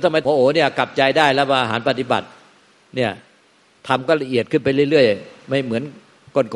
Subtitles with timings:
[0.00, 2.26] ม่แล้วทำไมพอโอเนี่ยกลับใจได้แล้วมาอาหารปฏิบัติ
[2.96, 3.10] เนี่ย
[3.88, 5.82] ทำก็ละเอียดขึ้นไปเรื่อยๆ ไม่เหมือน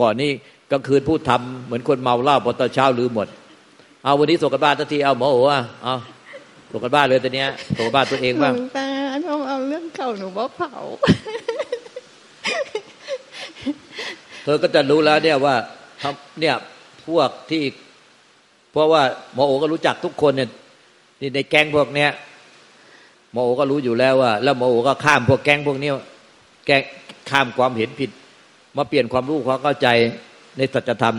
[0.01, 0.31] ก่อนๆนี่
[0.71, 3.29] กลางคืนพูดทำเหมือนคนเมาเหล้าพอตอนเช้าลืมหมด
[4.05, 5.95] เอาวันนี้ส่งกันบ้านทันทีเอาหมอโอ้อะเอา
[6.71, 7.45] ส่งกันบ้านเลยตอนนี้
[7.77, 8.87] ส่งกันบ้านตัวเองบ้างแต่
[9.25, 10.73] เอาเอาเรื่องเก่าหนูบอกเผา
[14.45, 15.55] เธอก็จะรู้แล้วเนี่ยว่า
[16.41, 16.55] เนี่ย
[17.07, 17.63] พวกที่
[18.73, 19.03] เพราะว่า
[19.35, 20.49] หมอโอก็รู้จักทุกคนเนี่ย
[21.35, 22.11] ในแก๊งพวกเนี้ย
[23.33, 25.91] หมอโอก็รู้อยู่แล้วว่า แล้วหมอโอก็ข้ามพวกแก๊งพวกนี้
[26.67, 26.83] แก๊ง
[27.31, 28.11] ข้ามความเห็นผิด
[28.77, 29.89] มาเปลี่ยนความรู้ความเข้าใจ
[30.59, 31.17] ในสัจธรรม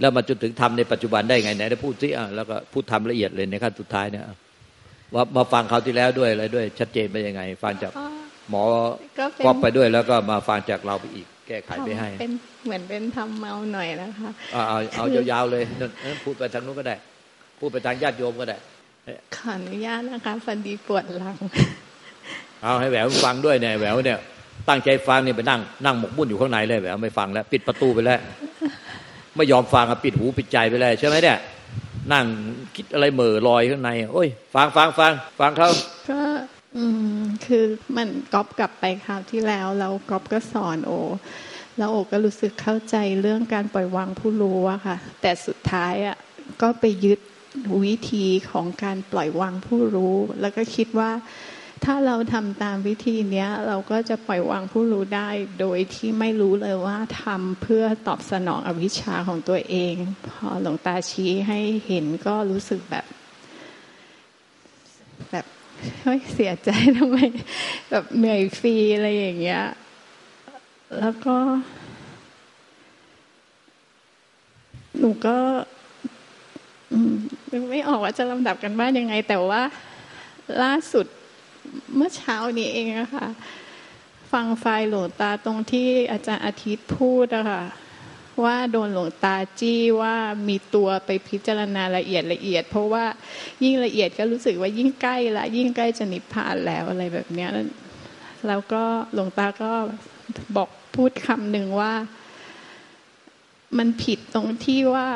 [0.00, 4.24] แล้วมาจนถึงธรรมในปัจจุบันได้ไงไหนได้พูดสิอะแล้วก็พูดทำละเอียดเลยในขั้นสุดท้ายเนี่ย
[5.14, 7.92] ว่ามาฟังเขาที่แล้วด้วยอะไรด้วย ชัดเจนไปยังไง ฟังจาก
[8.50, 8.62] หมอ
[9.46, 12.32] ก็ไปด้วยแล้วก็มาฟังจากเราไปอีก แก้ไขไปให้เป็น
[12.64, 15.90] เหมือนเป็นทำเมาหน่อยนะคะเอาเอาเอายาวๆเลยนั่น
[16.24, 16.96] พูดไปทางนู้นก็ได้
[17.58, 18.56] พูดไปทางญาติโยมก็ได้
[19.36, 21.36] ขออนุญาตนะคะฟันดีปวดหลัง
[22.62, 24.18] เอาให้แหววฟังด้วยเนี่ยแหววเนี่ย
[24.68, 28.20] ตั้งใจฟังนี่ไปนั่งนั่งหมกมุ่นอยู่ข้างในเลยแหววไม่ฟังแล้ว ปิดประตูไปแล้ว
[29.36, 31.38] ไม่ยอมฟังปิดหูปิดใจไปเลยใช่ไหมเนี่ย
[32.12, 32.24] นั่ง
[32.76, 35.68] คิดอะไรเหม่อลอยข้างในโอ้ย ฟังฟังฟังฟังเขา
[36.08, 36.20] ก็
[36.76, 36.84] อื
[37.18, 37.64] มคือ
[37.96, 40.92] มันก๊อปกลับไปคราวที่แล้วแล้วก๊อปก็สอนโอ
[41.78, 46.16] แล้วโอก็รู้สึกเข้าใจเรื่องการปล่อยวางผู้รู้อะค่ะ แต่สุดท้ายอะ
[46.62, 47.20] ก็ไปยึด
[47.84, 51.10] วิธีของการปล่อยวางผู้รู้ แล้วก็คิดว่า
[51.84, 59.94] ถ้าเราทำตามวิธีเนี้ยเราก็จะปล่อยวางผู้รู้ได้ โดยที่ไม่รู้เลยว่าทำเพื่อตอบสนองอวิชชาของตัวเอง
[60.28, 63.06] พอหลวงตาชี้ให้เห็นก็รู้สึกแบบ
[65.30, 65.46] แบบ
[66.02, 67.16] เฮ้ยเสียใจทำไม
[67.90, 69.64] แบบเหนื่อยฟรีอะไรอย่างเงี้ย
[70.98, 71.36] แล้วก็
[74.98, 75.36] หนูก็
[77.70, 79.62] ไม่ออกว่าจะลำดับกันบ้านยังไง แต่ว่า
[80.62, 81.06] ล่าสุด
[81.96, 83.28] เมื่อเช้านี้เองอะค่ะ
[84.32, 87.62] ฟังไฟหลวงตาตรงที่อาจารย์อาทิตย์พูดอะค่ะ
[88.44, 90.14] ว่าโดนหลวงตาจี้ว่า
[90.48, 93.04] มีตัวไปพิจารณาละเอียดละเอียด เพราะว่า
[93.64, 97.50] ยิ่งละเอียดก็รู้สึกว่ายิ่งใกล้ละยิ่งใกล้จะนิพพานแล้วอะไรแบบเนี้ย
[98.48, 98.82] แล้วก็
[99.12, 99.72] หลวงตาก็
[100.56, 101.92] บอกพูดคำหนึ่งว่า
[103.78, 105.08] มันผิดตรงที่ว่า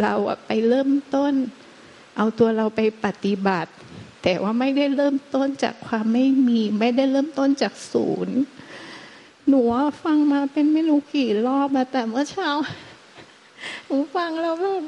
[0.00, 0.14] เรา
[0.46, 1.32] ไปเริ่มต้น
[2.16, 3.72] เอาตัวเราไปปฏิบัติ
[4.22, 8.38] แต่ว่าไม่ได้เริ่มต้นจากความไม่มี ไม่ได้เริ่มต้นจากศูนย์
[9.48, 9.60] หนู
[10.04, 12.50] ฟังมาเป็นไม่รู้กี่รอบมาแต่เมื่อเช้า
[13.86, 14.84] หนูฟังแล้วแบบ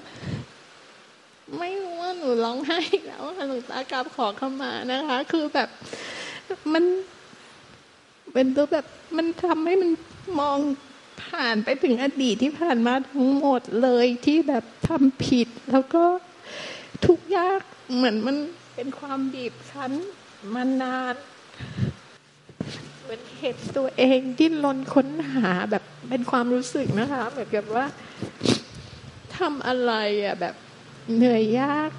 [1.59, 5.69] ไม่รู้ว่าหนูร้องไห้แล้วค่ะหลวงตากราบขอเข้ามานะคะ คือแบบ
[6.73, 6.85] มัน
[8.33, 8.87] เป็นตัวแบบ
[9.17, 9.91] มันทำให้มัน
[10.41, 10.59] มอง
[11.23, 16.05] ผ่านไปถึงอดีตที่ผ่านมาทั้งหมดเลยที่แบบทำผิด แล้วก็
[17.07, 17.63] ทุกยาก
[17.95, 18.37] เหมือนมัน
[18.77, 19.93] เป็นความบีบคั้น
[20.55, 21.15] มานาน
[23.03, 27.87] เหมือนเห็นตัวเองดิ้นรนค้นหาแบบเป็นความรู้สึกนะคะแบบแบบว่า
[29.37, 29.93] ทำอะไร
[30.25, 30.55] อะแบบ
[31.17, 31.91] เหนื่อยยาก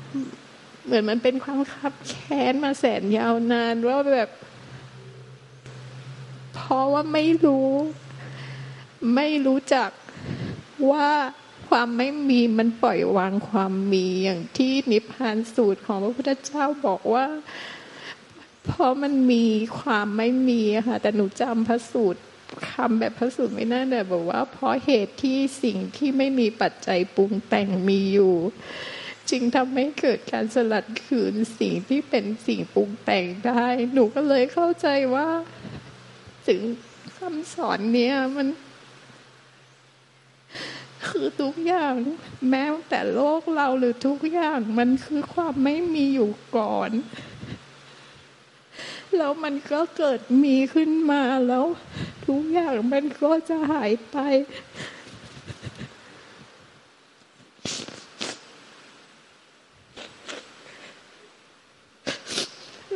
[0.85, 4.29] เหมือนมันเป็นความคับแค้นมาแสนยาวนานว่าแบบ
[6.55, 7.71] เพราะว่าไม่รู้
[9.15, 9.89] ไม่รู้จัก
[10.91, 11.09] ว่า
[11.69, 17.25] ความไม่มีมันปล่อยวางความมีอย่างที่นิพพานสูตรของพระพุทธเจ้าบอกว่า
[18.65, 19.45] เพราะมันมี
[19.79, 22.21] ความไม่มีค่ะแต่หนูจำพระสูตร
[22.69, 28.35] คำแบบพระสูตรไม่น่าแต่บอกว่า เพราะเหตุที่สิ่งที่ไม่มีปัจจัยปรุงแต่งมีอยู่
[29.29, 35.27] จึงทำให้เกิดการสลัดคืนสิ่งที่เป็นสิ่งปรุงแต่งได้ หนูก็เลยเข้าใจว่า
[36.47, 36.61] ถึง
[37.17, 38.47] คำสอนเนี้ยมัน
[41.07, 41.93] คือทุกอย่าง
[42.49, 46.91] แม้แต่โลกเราหรือทุกอย่าง มันคือความไม่มีอยู่ก่อน
[49.17, 51.65] แล้วมันก็เกิดมีขึ้นมาแล้ว
[52.27, 54.17] ทุกอย่างมันก็จะหายไป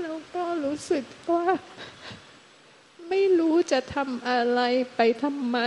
[0.02, 1.46] แล้วก็รู้สึกว่า
[3.10, 4.62] ไม่รู้จะทำอะไร
[4.96, 5.58] ไปทำไม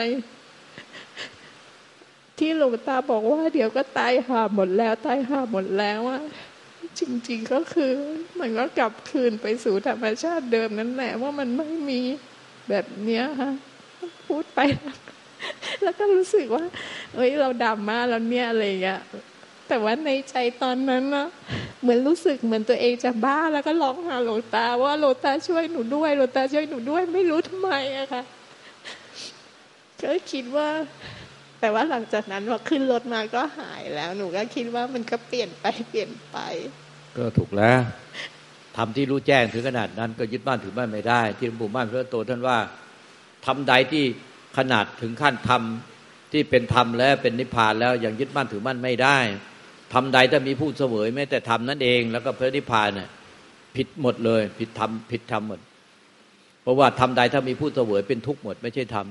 [2.39, 6.21] ที่หลวงตาบอกว่า เดี๋ยวก็ตายหาหมดแล้วตายหาหมดแล้วอะ
[6.99, 7.93] จริง ๆก็คือ
[8.41, 12.01] มันก็กลับคืนไปสู่ธรรมชาติเดิมนั่นแหละ ว่ามันไม่มี
[12.69, 13.51] แบบเนี้ยค่ะ
[14.27, 14.61] พูดไป
[15.83, 16.65] แล้วก็รู้สึกว่า
[17.15, 19.01] เอ้ยเราดำมาแล้วเนี่ยอะไรอย่างเงี้ย
[19.69, 21.27] แต่ว่าในใจตอนนั้นนะ
[21.81, 28.23] เหมือนรู้สึกเหมือนตัวเองจะบ้าแล้วก็ร้องหาหลวงตา ว่าหลวงตาช่วยหนูด้วยหลวงตาช่วยหนูด้วย ไม่รู้ทำไมอะค่ะ
[30.03, 30.69] ก็คิดว่า
[31.61, 36.39] แต่ว่าหลังจากนั้นพอขึ้นรถมาก็หายแล้ว หนูก็คิดว่ามันก็เปลี่ยนไปเปลี่ยนไป
[37.17, 37.81] ก็ถูกแล้ว
[38.77, 42.59] ทำที่รู้แจ้งถึงขนาดนั้นก็ยึดบ้านถือบ้านไม่ได้ ที่หลวงปู่มั่นพระโตท่านว่า
[43.47, 44.05] ทำใดที่
[44.59, 49.19] ขนาดถึงขั้นทำที่เป็นธรรมแล้วเป็นนิพพานแล้วยังยึดบ้านถือบ้านไม่ได้
[49.95, 53.09] ทำใดถ้ามีผู้เสวยแม้แต่ทำนั่นเองแล้วก็พระนิพพานเนี่ย
[53.77, 55.61] ผิดหมดเลย ผิดธรรมผิดธรรมหมด
[56.63, 59.07] เพราะว่าทำใดถ้ามีผู้เสวยเป็นทุกข์หมด ไม่ใช่ธรรม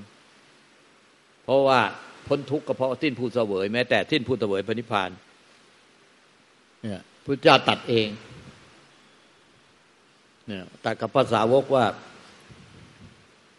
[1.43, 1.79] เพราะว่า
[2.27, 5.09] พ้นทุกข์ก็เพราะสิ้นผู้เสวยแม้แต่สิ้นผู้เสวยพระนิพพาน
[6.81, 8.07] เนี่ยพุทธเจ้าตัดเอง
[10.47, 11.85] เนี่ยตัดกับภาษาวกว่า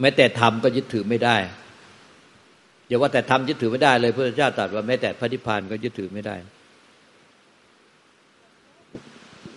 [0.00, 1.36] แม้แต่ธรรมก็ยึดถือไม่ได้
[2.86, 6.36] อย่าว่าแต่ธรรมยึดถือไม่ได้เลยพระเจ้าตรัสว่าแม้แต่พระนิพพานก็ยึดถือไม่ได้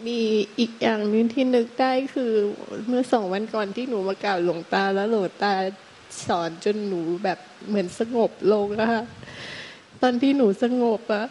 [0.05, 0.21] มี
[0.59, 2.31] อีกอย่างนึงที่นึกได้คือ
[2.87, 5.53] เมื่อสองวันก่อนที่หนูมากล่าวหลวงตาแล้วหลวงตา
[6.25, 9.03] สอนจนหนูแบบเหมือนสงบลงอะค่ะ
[10.01, 11.25] ตอนที่หนูสงบอะ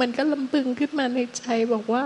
[0.00, 2.04] มันก็ลำพึงขึ้นมาในใจบอกว่า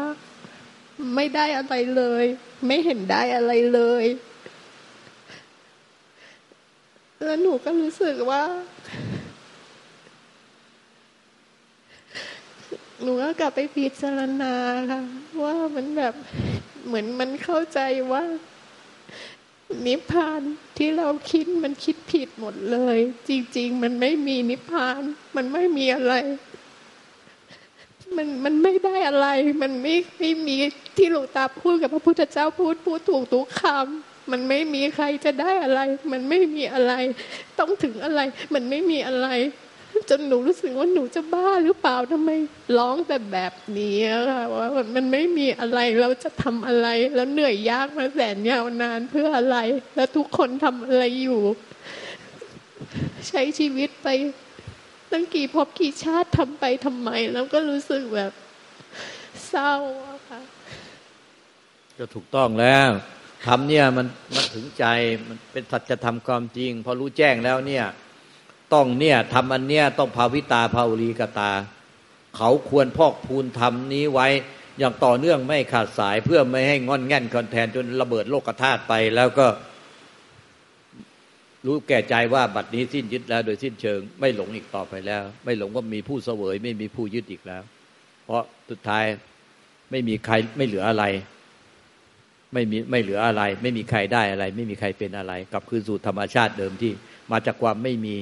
[1.14, 2.24] ไม่ได้อะไรเลย
[2.66, 4.04] ไม่เห็นได้อะไรเลย
[7.24, 8.42] แล้วหนูก็รู้สึกว่า
[13.02, 14.54] หนูก็กลับไปพิจารณา
[14.90, 15.00] ค่ะ
[15.42, 16.14] ว่ามันแบบ
[16.86, 17.80] เหมือนมันเข้าใจ
[18.12, 18.24] ว่า
[19.86, 20.42] นิพพาน
[20.76, 22.98] ที่เราคิดมันคิดผิดหมดเลย
[23.28, 25.02] จริง ๆ มันไม่มีนิพพาน
[25.36, 26.14] มันไม่มีอะไร
[28.16, 29.28] มันมันไม่ได้อะไร
[29.62, 30.56] มันไม่ไม่มี
[30.96, 35.80] ที่หลวงตาพูดกับพระพุทธเจ้าพูดพูดถูกทุกคำมันไม่มีใครจะได้อะไร
[36.12, 36.92] มันไม่มีอะไร
[37.58, 38.20] ต้องถึงอะไร
[38.54, 39.28] มันไม่มีอะไร
[40.10, 42.30] จนหนูรู้สึกว่าหนูจะบ้าหรือเปล่าทำไม
[42.78, 43.98] ร้องแต่แบบนี้
[44.30, 49.56] ค่ะว่ามันไม่มีอะไรเราจะทำอะไร แล้วเหนื่อยยากมาแสนยาวนานเพื่ออะไร
[49.96, 51.42] แล้วทุกคนทำอะไรอยู่
[53.28, 54.08] ใช้ชีวิตไป
[55.12, 58.32] ตั้งกี่พบกี่ชาติทำไปทำไม แล้วก็รู้สึกแบบ
[59.48, 59.74] เศร้า
[60.28, 60.40] ค่ะ
[61.98, 62.88] ก็ถูกต้องแล้ว
[63.46, 64.84] ทำเนี่ยมันมันถึงใจ
[65.28, 67.84] มันเป็นสัจธรรมความจริง พอรู้แจ้งแล้วเนี่ย
[68.74, 71.52] ต้องเนี่ยทำอันเนี้ยต้องภาวิตาภาวุรีกตา
[72.36, 74.28] เขาควรพอกพูนทำนี้ไว้
[74.78, 79.46] อย่างต่อเนื่องไม่ขาดสายเพื่อไม่ให้งอนแง่นคอนแทนจนระเบิดโลกธาตุไป แล้วก็
[81.66, 87.62] รู้แก่ใจว่าบัดนี้สิ้นยึดแล้ว โดยสิ้นเชิง ไม่หลงอีกต่อไปแล้ว ไม่หลงว่ามีผู้เสวย ไม่มีผู้ยึดอีกแล้ว
[88.24, 89.04] เพราะสุดท้าย
[89.90, 91.04] ไม่มีใครไม่เหลืออะไร
[92.52, 96.92] ไม่มีไม่เหลืออะไร ไม่มีใครได้อะไร ไม่มีใครเป็นอะไร กลับคืนสู่ธรรมชาติเดิมที่
[97.30, 98.16] มาจากความไม่มี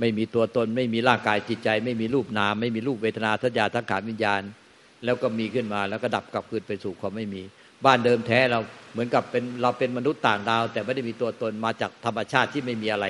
[0.00, 4.42] ไม่มีตัวตน ไม่มีร่างกายจิตใจ ไม่มีรูปนาม ไม่มีรูปเวทนาสัญญาทั้งขานวิญญาณ
[5.04, 7.42] แล้วก็มีขึ้นมาแล้วก็ดับกลับคืนไปสู่ความไม่มี
[7.84, 8.60] บ้านเดิมแท้เรา
[8.92, 13.06] เหมือนกับเป็นเราเป็นมนุษย์ต่างดาว แต่ไม่ได้มีตัวตนมาจากธรรมชาติที่ไม่มีอะไร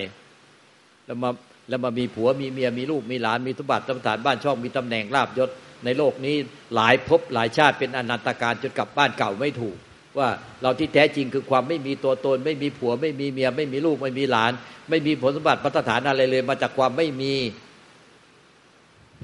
[1.06, 1.31] แล้วมา
[1.69, 5.50] แล้วมามีผัวมีเมียมีลูกมีหลานมีสมบัติสมฐานบ้านช่องมีตำแหน่งลาบยศ
[5.85, 6.37] ในโลกนี้
[6.75, 9.77] หลายภพหลายชาติเป็นอนันตการจนกลับบ้านเก่าไม่ถูก
[10.19, 10.29] ว่า
[10.63, 14.53] เราที่แท้จริงคือความไม่มีตัวตน ไม่มีผัว ไม่มีเมีย ไม่มีลูกไม่มีหลาน
[14.89, 17.35] ไม่มีผลสมบัติพัฒฐานอะไรเลย มาจากความไม่มี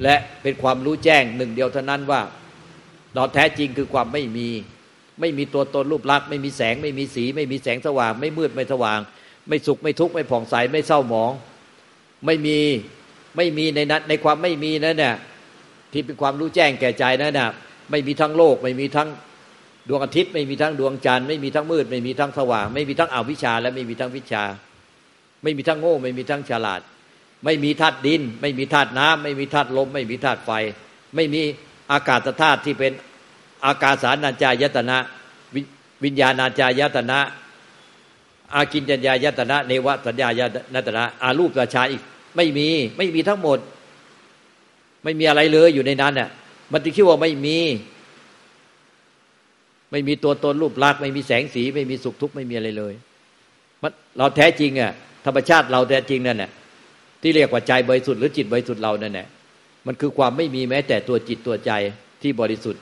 [0.02, 2.20] และเป็นความรู้แจ้งหนึ่งเดียวเท่านั้นว่า
[3.14, 4.48] เราแท้จริงคือความไม่มี
[5.20, 9.00] ไม่มีตัวตนรูปลักษณ์ไม่มีแสง ไม่มีสี ไม่มีแสงสว่าง ไม่มืดไม่สว่าง
[9.48, 11.32] ไม่สุขไม่ทุกข์ไม่ผ่องใสไม่เศร้าหมอง
[12.26, 12.58] ไม่มี
[13.36, 15.14] ไม่มีในนั้นในความไม่มีนั่นเนี่ย
[15.92, 17.50] ที่เป็นความรู้แจ้งแก่ใจนั่นน่ะ
[17.90, 19.08] ไม่มีทั้งโลก ไม่มีทั้ง
[19.88, 24.44] ดวงอาทิตย์ไม่มีทั้งดวงจันทร์ไม่มีทั้งมืด ไม่มีทั้งสว่าง ไม่มีทั้งอวิชชา และไม่มีทั้งวิชา
[25.42, 26.80] ไม่มีทั้งโง่ ไม่มีทั้งฉลาด
[27.44, 30.50] ไม่มีธาตุดิน ไม่มีธาตุน้ำไม่มีธาตุลม ไม่มีธาตุไฟ
[31.14, 31.40] ไม่มี
[31.92, 32.92] อากาศธาตุที่เป็น
[33.66, 34.98] อากาสานัญจายตนะ
[36.04, 37.18] วิญญาณัญจายตนะ
[38.54, 40.28] อากินจัญญายตนะ เนวสัญญา
[40.74, 42.02] ยตนะ อารูปราชาอีก
[42.36, 43.58] ไม่มีไม่มีทั้งหมด
[45.04, 46.28] ไม่มีอะไรเลยอยู่ในนั้นเนี่ย
[46.72, 47.58] มันจะคิดว่าไม่มี
[49.92, 52.94] ไม่มีตัวตนรูปลักษณ์ไม่มีแสงสีไม่มีสุขทุกข์ไม่มีอะไรเลย
[54.18, 54.92] เราแท้จริงอะ
[55.26, 56.50] ธรรมชาติเราแท้จริงนั่นแหละ
[57.22, 59.26] ที่เรียกว่าใจบริสุทธิ์หรือจิตบริสุทธิ์เรานั่นแหละ
[59.86, 61.72] มันคือความไม่มีแม้แต่ตัวจิตตัวใจ
[62.22, 62.80] ที่บริสุทธิ์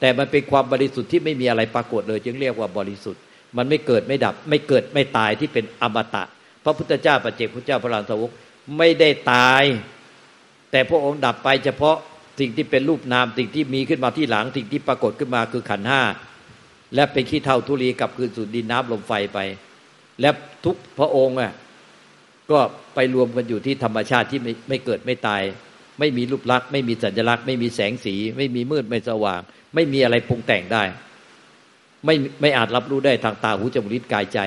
[0.00, 3.20] แต่มันเป็นความบริสุทธิ์ที่ไม่มีอะไรปรากฏเลย จึงเรียกว่าบริสุทธิ์
[3.56, 6.24] มันไม่เกิดไม่ดับ ไม่เกิดไม่ตายที่เป็นอมตะ
[6.64, 8.30] พระพุทธเจ้าปัจเจกพุทธเจ้าพระลานสาวก
[8.78, 9.62] ไม่ได้ตาย
[10.70, 11.96] แต่พระองค์ดับไปเฉพาะ
[12.40, 16.02] สิ่งที่เป็นรูปนามสิ่งที่มีขึ้นมาที่หลังสิ่งที่ปรากฏขึ้นมาคือขันห้า
[16.94, 19.38] และเป็นขี้เท่าทุลีกับคืนสู่ดินน้ำลมไฟไป
[20.20, 20.30] และ
[20.64, 21.52] ทุกพระองค์อะ
[22.50, 22.58] ก็
[22.94, 25.42] ไปรวมกันอยู่ที่ธรรมชาติที่ไม่ไม่เกิดไม่ตาย
[25.98, 29.40] ไม่มีรูปลักษณ์ไม่มีสัญลักษณ์ ไม่มีแสงสี ไม่มีมืดไม่สว่าง
[29.74, 30.82] ไม่มีอะไรปรุงแต่งได้
[32.04, 34.40] ไม่ไม่อาจรับรู้ได้ทางตาหูจมูกลิ้นกายใจ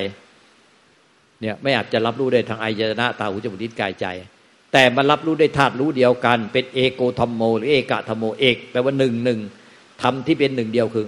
[1.42, 4.06] เนี่ยไม่อาจจะรับรู้ได้ทางอายตนะตาหูจมูกลิ้นกายใจ
[4.74, 9.40] แต่มันรับรู้ได้ธาตุรู้เดียวกัน เป็นเอโกธรรมโม หรือเอกะธรรมโมเอกแปลว่าหนึ่งหนึ่ง
[10.02, 11.06] ธรรมที่เป็นหนึ่งเดียวคือ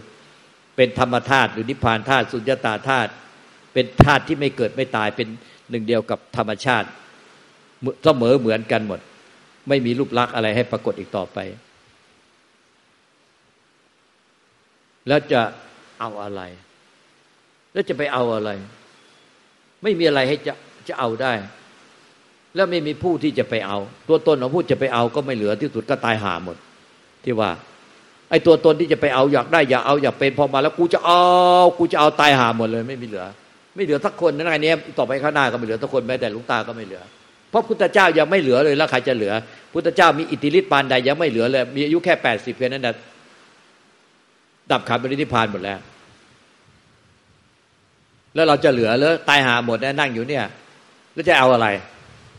[0.77, 3.11] เป็นธรรมธาตุหรือนิพพานธาตุสุญญตาธาตุ
[3.73, 5.27] เป็นธาตุที่ไม่เกิดไม่ตายเป็น
[5.69, 6.87] หนึ่งเดียวกับธรรมชาติ
[8.03, 8.99] เสมอเหมือนกันหมด
[9.69, 11.37] ไม่มีรูปลักษณ์อะไรให้ปรากฏอีกต่อไป
[15.07, 15.41] แล้วจะ
[15.99, 16.41] เอาอะไร
[17.73, 18.49] แล้วจะไปเอาอะไร
[19.83, 20.53] ไม่มีอะไรให้จะ
[20.87, 21.33] จะเอาได้
[22.55, 26.57] แล้วไม่มีผู้ที่จะไปเอา ตัวตนของผู้จะไปเอาก็ไม่เหลือที่สุดก็ตายหาหมด
[27.23, 27.49] ที่ว่า
[28.29, 31.21] ไอ้ตัวตนที่จะไปเอาอยากได้อยากเอาอยากเป็นพอมาแล้วกูจะเอา
[31.77, 33.25] กูจะเอาตายหาหมดเลย ไม่มีเหลือ
[33.75, 37.01] ไม่เหลือสักคนนั่นไงเนี้ยต่อไปข้างหน้าก็ไม่เหลือสักคนแม้แต่ลุงตาก็ไม่เหลือ
[37.49, 39.33] เพราะพุทธเจ้ายังไม่เหลือเลยแล้วใครจะเหลือ
[39.73, 42.95] พุทธเจ้ามีอิทธิฤทธิ์ปานใดยังไม่เหลือเลย มีอายุแค่แปดสิบเพียงนั้นนะ
[44.71, 45.79] ดับขันบริธิพานหมดแล้ว
[48.35, 50.43] แล้วเราจะเหลือแล้วตายหาหมดนะนั่งอยู่เนี่ย
[51.13, 51.67] แล้วจะเอาอะไร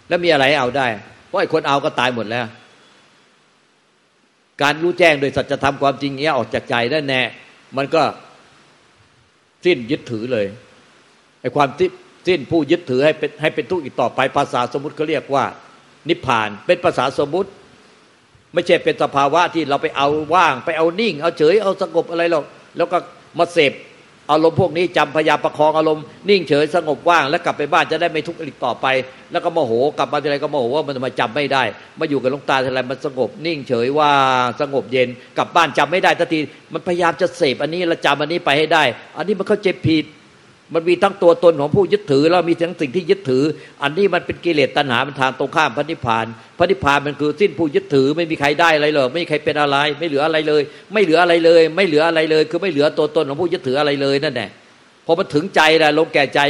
[0.08, 0.86] แล้วมีอะไรเอาได้
[1.26, 2.44] เพราะไอ้คนเอาก็ตายหมดแล้ว
[4.62, 7.22] การรู้แจ้งโดยสัจธรรมความจริงเนี้ยออกจากใจนั่แน่
[7.76, 8.02] มันก็
[9.64, 10.46] สิ้นยึดถือเลย
[11.40, 11.88] ไอ้ความที่
[12.28, 15.44] สิ้นผู้ยึดถือให้เป็นให้เป็นทุกข์อีกต่อไปภาษาสมมติเขาเรียกว่า
[16.08, 17.50] นิพพานเป็นภาษาสมมติ
[18.54, 22.44] ไม่ใช่เป็นสภาวะที่เราไปเอาว่าง ไปเอานิ่ง เอาเฉยเอาสงบอะไรหรอก
[22.76, 22.98] แล้วก็
[23.38, 23.72] มาเสพ
[24.30, 28.86] อารมณ์พวกนี้จำพยายามประคองอารมณ์นิ่งเฉยสงบว่างแล้วกลับไปบ้านจะได้ไม่ทุกข์อีกต่อไป
[29.32, 31.62] แล้วก็โมโหกลับมาทีไรก็โมโหว่ามันมาจำไม่ได้
[31.98, 34.12] มาอยู่กับหลวงตาทีไรมันสงบนิ่งเฉยว่า
[34.44, 35.08] งสงบเย็น
[35.38, 36.40] กลับบ้านจำไม่ได้ทันที
[36.72, 38.84] มันพยายามจะเสพอันนี้แล้วจำอันนี้ไปให้ได้
[39.16, 40.04] อันนี้มันเข้าใจผิด
[40.74, 43.44] มันมีทั้งตัวตนของผู้ยึดถือ แล้วมีทั้งสิ่งที่ยึดถือ
[43.82, 46.26] อันนี้มันเป็นกิเลสตัณหามันทางตรงข้ามพระนิพพาน
[46.58, 54.50] พระนิพพานมันคือสิ้นผู้ยึดถือ ไม่มีใครได้อะไรเลยไม่มีใครเป็นอะไร ไม่เหลืออะไรเลย ไม่เหลืออะไรเลย ไม่เหลืออะไรเลย คือไม่เหลือตัวตนของผู้ยึดถืออะไรเลยนั่นแหละ
[55.06, 56.40] พอมันถึงใจแล้วลงแก่ใจ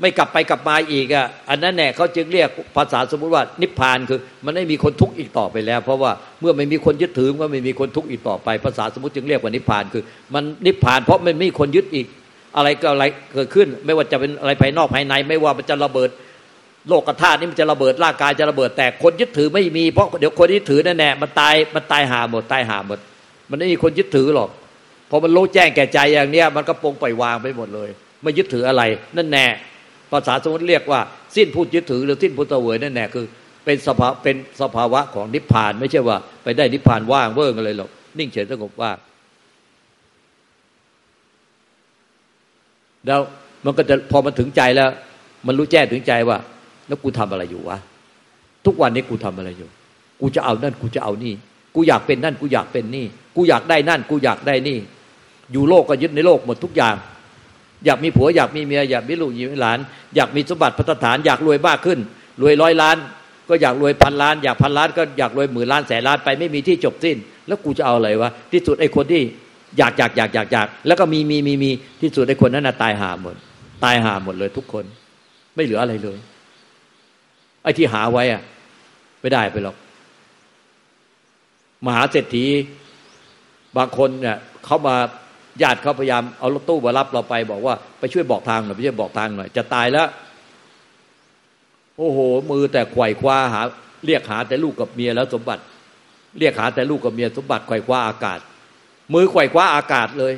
[0.00, 10.02] ไม่กลับไปกลับมาอีกอะอันนั้นแน่เขาจึงเรียกภาษาสมมุติว่านิพพานคือ มันไม่มีคนทุกข์อีกต่อไปแล้ว เพราะว่าเมื่อไม่มีคนยึดถือก็ไม่มีคนทุกข์อีกต่อไป ภาษาสมมติจึงเรียกว่านิพพานคือ
[10.34, 12.06] มันนิพพานเพราะมันไม่มีคนยึดอีก
[12.56, 16.10] อะไรก็อะไรเกิดขึ้น ไม่ว่าจะเป็นอะไรภายนอกภายใน ไม่ว่ามันจะระเบิด
[16.88, 22.98] โลกธาตุนี่มันจะระเบิดร่างกายจะระเบิด แต่คนยึดถือไม่มีเพราะเดี๋ยวคนยึดถือนั่นแน่มันตายมันตายหาหมดตายหาหมด
[23.50, 24.50] มันไม่มีคนยึดถือหรอก
[25.10, 27.90] พอมันรู้แจ้งแก่ใจอย่างเนี้ยมันก็ปงปล่อยวางไปหมดเลย
[28.22, 28.82] ไม่ยึดถืออะไร
[29.16, 29.46] นั่นแน่
[30.10, 31.00] ภาษาสมมติเรียกว่า
[31.36, 33.26] สิ้นพูดยึดถือหรือสิ้นพุทธเวยนั่นแน่คือ
[33.64, 38.96] เป็นสภาเป็นสภาวะของนิพพาน ไม่ใช่ว่า ไปได้นิพพานว่างเวิ้งอะไรหรอกนิ่งเฉยสงบว่าง
[43.06, 43.20] แล้ว
[43.64, 44.90] มันก็จะพอมันถึงใจแล้ว
[45.46, 46.38] มันรู้แจ้งถึงใจว่า
[46.88, 47.78] แล้วกูทำอะไรอยู่วะ
[48.66, 49.68] ทุกวันนี้กูทำอะไรอยู่
[50.20, 51.34] กูจะเอานั่นกูจะเอานี่
[51.74, 53.06] กูอยากเป็นนั่นกูอยากเป็นนี่
[53.36, 54.78] กูอยากได้นั่น กูอยากได้นี่
[55.52, 56.94] อยู่โลกก็ยึดในโลกหมดทุกอย่าง
[57.84, 59.78] อยากมีผัวอยากมีเมียอยากมีลูกอยากมีหลาน
[60.14, 61.98] อยากมีสมบัติพัฒฐาน อยากรวยมากขึ้น
[62.42, 62.96] รวยร้อยล้าน
[63.48, 69.22] ก็อยากรวยพันล้าน อยากพันล้านก็อยากรวยหมื่นล้านแสนล้านไปไม่มีที่จบสิ้น แล้วกูจะเอาอะไรวะที่สุดไอ้คนที่
[69.78, 73.34] อยากอยากอยากอยากอยากแล้วก็มีมีมีมีที่สุดในคนนั้นน่ะตายหาหมด
[73.84, 74.84] ตายหาหมดเลยทุกคน
[75.54, 76.18] ไม่เหลืออะไรเลย
[77.62, 78.42] ไอ้ที่หาไว้อะ
[79.20, 79.76] ไม่ได้ไปหรอก
[81.86, 82.46] มหาเศรษฐี
[83.76, 84.96] บางคนเนี่ยเขามา
[85.62, 90.08] ญาติเขาพยายามเอารถตู้มารับเราไปบอกว่าไปช่วยบอกทางหน่อยไปช่วยบอกทางหน่อยจะตายแล้ว
[91.98, 92.18] โอ้โห
[92.50, 93.62] มือแต่ไขว่คว้าหา
[94.06, 95.62] เรียกหาแต่ลูกกับเมียแล้วสมบัติ
[96.38, 98.38] เรียกหาแต่ลูกกับเมียสมบัติไขว่คว้าอากาศ
[99.12, 100.34] มือไขว่คว้าอากาศเลย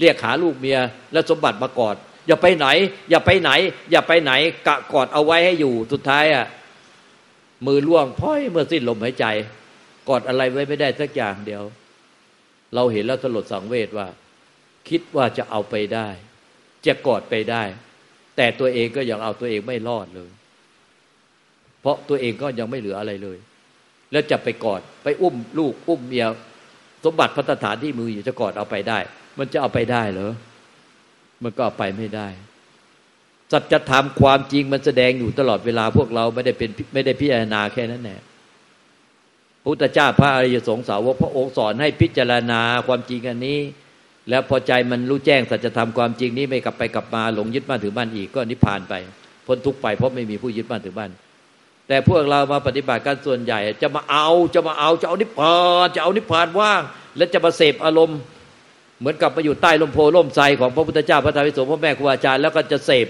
[0.00, 0.78] เรียกหาลูกเมีย
[1.12, 2.66] และสมบัติมากอดอย่าไปไหน
[3.10, 3.50] อย่าไปไหน
[3.90, 4.32] อย่าไปไหน
[4.66, 6.46] กะกอดเอาไว้ให้อยู่สุดท้ายอะ
[7.66, 9.26] มือล่วงพ้อยเมื่อสิ้นลมหายใจ
[10.08, 11.62] กอดอะไรไว้ไม่ได้สักอย่างเดียว
[12.74, 14.08] เราเห็นแล้วสลดสังเวชว่า
[14.88, 16.08] คิดว่าจะเอาไปได้
[16.86, 17.62] จะกอดไปได้
[18.36, 20.30] แต่ตัวเองก็ยังเอาตัวเองไม่รอดเลย
[21.80, 23.38] เพราะตัวเองก็ยังไม่เหลืออะไรเลย
[24.12, 26.26] แล้วจะไปกอดไปอุ้มลูกอุ้มเมีย
[27.04, 28.98] สมบัติพัฒฐานที่มืออยู่จะกอดเอาไปได้
[29.38, 30.32] มันจะเอาไปได้เหรอ
[31.42, 32.28] มันก็เอาไปไม่ได้
[33.52, 38.20] สัจธรรมความจริงมันแสดงอยู่ตลอดเวลาพวกเราไม่ได้เป็นไม่ได้พิจารณาแค่นั้นแหละ
[39.64, 43.58] พุทธเจ้าพระอริยสงสาวกพระองค์สอนให้พิจารณาความจริงอันนี้
[44.30, 48.94] แล้วพอใจมันรู้แจ้งสัจธรรมความจริงนี้ไม่กลับไปกลับมาหลงยึดบ้านถือบ้านอีกก็นิพพานไป
[49.46, 51.10] พ้นทุกไปเพราะไม่มีผู้ยึดบ้านถือบ้าน
[51.90, 56.82] แต่พวกเรามาปฏิบัติกันส่วนใหญ่ จะมาเอาจะมาเอาจะเอานิพพานจะเอานิพพานว่าง
[57.16, 58.18] และจะมาเสพอารมณ์
[59.00, 63.06] เหมือนกับมาอยู่ใต้ลมโพล่มไทรของพระพุทธเจ้าพระธรรมวิสุทธิพระแม่ครูอาจารย์แล้วก็จะเสพ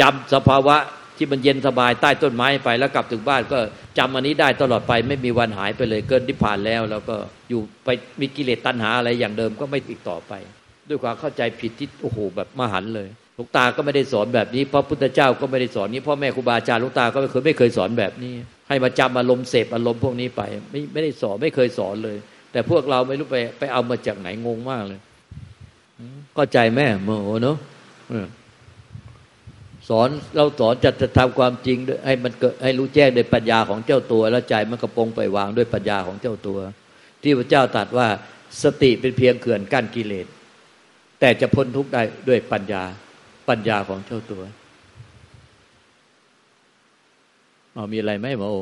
[0.00, 0.76] จำสภาวะ
[1.16, 3.58] ที่มันเย็นสบายใต้ต้นไม้ไปแล้วกลับถึงบ้านก็
[3.98, 7.16] จำอันนี้ได้ตลอดไปไม่มีวันหายไปเลยเกินนิพพานแล้ว แล้วก็
[7.48, 7.88] อยู่ไป
[8.20, 10.32] มีกิเลสตัณหาอะไรอย่างเดิมก็ไม่อีกต่อไป
[10.88, 13.08] ด้วยความเข้าใจผิดที่โอ้โหแบบมหันเลย
[13.40, 18.34] ลูกตาก็ไม่ได้สอนแบบนี้พระพุทธเจ้าก็ไม่ได้สอนนี้พ่อแม่ครูบาอาจารย์ลูกตาก็ไม่เคยไม่เคยสอนแบบนี้
[18.68, 22.16] ให้มาจำอารมณ์เสพอารมณ์พวกนี้ไป ไม่ไม่ได้สอนไม่เคยสอนเลย
[22.52, 25.00] แต่พวกเราไม่รู้ไปไปเอามาจากไหนงงมากเลย
[26.36, 27.56] ก็ใจแม่โมโหเนาะ
[29.88, 36.58] สอนเราสอนจะจะทำความจริงด้วยให้มันเกิดให้รู้แจ้งด้วยปัญญาของเจ้าตัว แล้วใจมันกระปงไปวางด้วยปัญญาของเจ้าตัว
[37.22, 38.08] ที่พระเจ้าตรัสว่า
[38.62, 40.26] สติเป็นเพียงเขื่อนกั้นกิเลส
[41.20, 42.84] แต่จะพ้นทุกข์ได้ด้วยปัญญา
[43.48, 44.42] ปัญญาของเจ้าตัว
[47.76, 48.60] อ๋อมีอะไรไหมหมอโอ้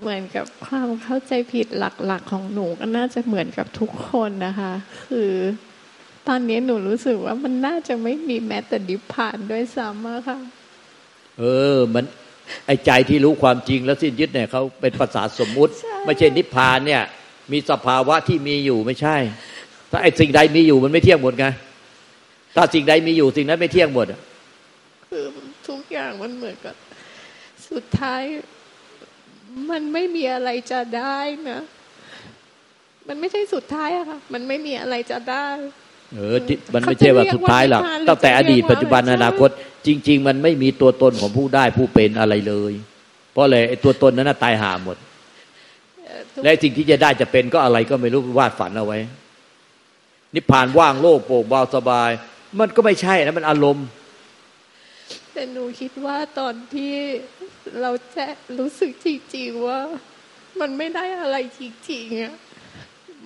[0.00, 4.72] เหมือนกับความเข้าใจผิดหลักๆของหนูก็น่าจะเหมือนกับทุกคนนะคะ
[5.06, 5.32] คือ
[6.28, 10.38] ตอนนี้หนูรู้สึกว่ามันน่าจะไม่มีแม้แต่ดิพานด้วยซ้ำค่ะ
[11.38, 11.44] เอ
[11.74, 12.04] อ มัน
[12.66, 15.72] ไอ้ใจที่รู้ความจริงแล้วสิ้นยึดเนี่ยเขาเป็นภาษาสมมุติ
[16.06, 17.02] ไม่ใช่นิพพานเนี่ย
[17.52, 19.16] มีสภาวะที่มีอยู่ไม่ใช่
[19.90, 21.46] ถ้าไอ้สิ่งใดมีอยู่มันไม่เที่ยงหมดไง
[22.56, 24.06] ถ้าสิ่งใดมีอยู่สิ่งนั้นไม่เที่ยงหมด
[25.10, 25.24] คือ
[25.68, 26.74] ทุกอย่างมันเหมือนกับ
[27.70, 28.22] สุดท้าย
[29.70, 31.18] มันไม่มีอะไรจะได้
[31.50, 31.60] นะ
[33.08, 35.46] มันไม่ใช่สุดท้ายอะค่ะ มันไม่มีอะไรจะได้
[36.16, 36.36] เออ
[36.74, 39.50] มันไม่ใช่ว่าสุดท้ายหรอก ตั้งแต่อดีตปัจจุบันอนาคต
[39.86, 42.72] จริง ๆ มันไม่มีตัวตนของผู้ได้ผู้เป็นอะไรเลย
[43.32, 44.96] เพราะเลยไอ้ตัวตนนั้นตายหาหมด
[46.44, 48.98] และสิ่งที่จะได้จะเป็นก็อะไรก็ไม่รู้วาดฝันเอาไว้
[50.34, 52.10] นิพพานว่างโล่งโปร่งเบาสบาย
[52.60, 53.86] มันก็ไม่ใช่นะมันอารมณ์
[55.32, 56.94] แต่หนูคิดว่าตอนที่
[57.80, 58.26] เราจะ
[58.58, 59.80] รู้สึกจริงๆว่า
[60.60, 61.60] มันไม่ได้อะไรจ
[61.90, 62.34] ริงๆอะ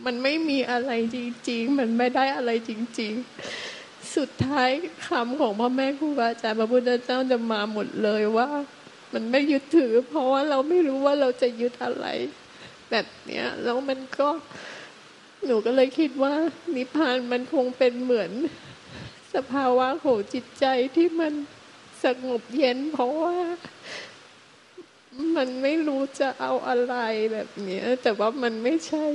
[0.07, 1.19] มันไม่มีอะไรจ
[1.51, 2.71] ริง ๆ มันไม่ได้อะไรจ
[3.01, 3.13] ริง
[3.65, 4.71] ๆ สุดท้าย
[5.07, 8.49] คำของพ่อแม่ครูบาอาจารย์พระพุทธเจ้าจะมาหมดเลยว่า
[9.15, 12.07] มันไม่ยึดถือ เพราะว่าเราไม่รู้ว่าเราจะยึดอะไร
[12.95, 14.29] แบบเนี้ยแล้วมันก็
[15.47, 16.35] หนูก็เลยคิดว่า
[16.77, 18.31] นิพพานมันคงเป็นเหมือน
[19.35, 21.33] สภาวะของจิตใจที่มัน
[22.05, 23.39] สงบเย็น เพราะว่า
[25.37, 26.97] มันไม่รู้จะเอาอะไร
[27.33, 29.07] แบบนี้แต่ว่ามันไม่ใช่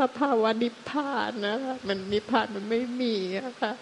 [0.00, 3.72] สภาวะนิพพานนะคะมันนิพพานมันไม่มีอะค่ะ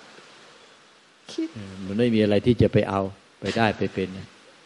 [1.32, 1.48] คิด
[1.86, 3.02] มันไม่มีอะไรที่จะไปเอา
[3.40, 4.08] ไปได้ไปเป็น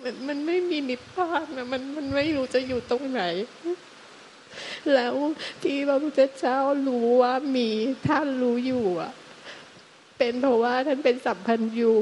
[0.02, 3.22] มันมันไม่มีนิพพานนะมันมันไม่รู้จะอยู่ตรงไหน
[4.94, 5.14] แล้ว
[5.62, 7.68] ที่พระพุทธเจ้ารู้ว่ามี
[8.08, 9.12] ท่านรู้อยู่อะ
[10.18, 11.96] เป็นเพราะว่าท่านเป็นสัมพันธ์อยู่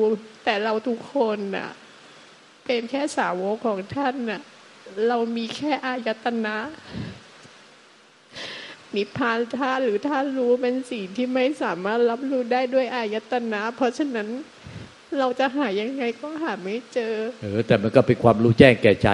[0.44, 1.70] แต่เราทุกคนน่ะ
[2.66, 4.40] เป็นแค่สาวกของท่านน่ะ
[5.08, 6.56] เรามีแค่อายตนะ
[8.96, 14.28] นิพพานธาตุหรือธาตุรู้เป็นสิ่งที่ไม่สามารถรับรู้ได้ด้วยอายตนะ เพราะฉะนั้น
[15.18, 19.10] เราจะหายังไงก็หาไม่เจอ เออ แต่มันก็เป็นความรู้แจ้งแก่ใจ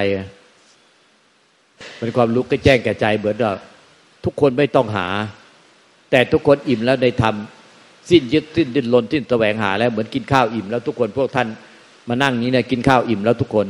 [1.98, 3.52] เป็นความรู้ก็แจ้งแก่ใจเหมือนว่า
[4.24, 5.06] ทุกคนไม่ต้องหา
[6.10, 7.34] แต่ทุกคนอิ่มแล้วในธรรม
[8.10, 11.48] สิ้นยึดสิ้นดิ้นรนสิ้นแสวงหาแล้วเหมือนกินข้าวอิ่มแล้วทุกคนพวกท่าน
[12.08, 13.66] มานั่งนี้เนี่ยกินข้าวอิ่มแล้วทุกคน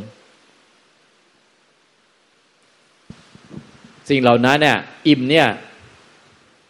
[4.08, 4.76] สิ่งเหล่านั้นเนี่ย
[5.08, 5.46] อิ่มเนี่ย